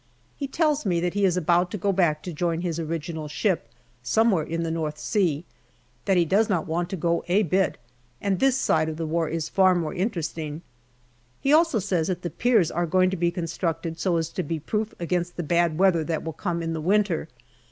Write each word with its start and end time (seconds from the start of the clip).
He 0.35 0.47
tells 0.47 0.83
me 0.83 0.99
that 0.99 1.13
he 1.13 1.25
is 1.25 1.37
about 1.37 1.69
to 1.69 1.77
go 1.77 1.91
back 1.93 2.23
to 2.23 2.33
join 2.33 2.61
his 2.61 2.79
original 2.79 3.27
ship, 3.27 3.69
somewhere 4.01 4.41
in 4.43 4.63
the 4.63 4.71
North 4.71 4.97
Sea; 4.97 5.45
that 6.05 6.17
he 6.17 6.25
does 6.25 6.49
not 6.49 6.65
want 6.65 6.89
to 6.89 6.95
go 6.95 7.23
a 7.27 7.43
bit, 7.43 7.77
and 8.19 8.39
this 8.39 8.57
side 8.57 8.89
of 8.89 8.97
the 8.97 9.05
war 9.05 9.29
is 9.29 9.47
far 9.47 9.75
more 9.75 9.93
interesting. 9.93 10.63
He 11.39 11.53
also 11.53 11.77
says 11.77 12.07
that 12.07 12.23
the 12.23 12.31
piers 12.31 12.71
are 12.71 12.87
going 12.87 13.11
to 13.11 13.15
be 13.15 13.29
constructed 13.29 13.99
so 13.99 14.17
as 14.17 14.29
to 14.29 14.41
be 14.41 14.59
proof 14.59 14.95
against 14.99 15.37
the 15.37 15.43
bad 15.43 15.77
weather 15.77 16.03
that 16.03 16.23
will 16.23 16.33
come 16.33 16.63
in 16.63 16.73
the 16.73 16.81
winter. 16.81 17.27